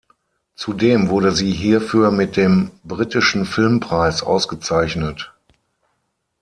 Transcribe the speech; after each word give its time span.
Zudem 0.55 1.09
wurde 1.09 1.31
sie 1.31 1.51
hierfür 1.51 2.09
mit 2.09 2.35
dem 2.35 2.71
Britischen 2.83 3.45
Filmpreis 3.45 4.23
ausgezeichnet. 4.23 5.31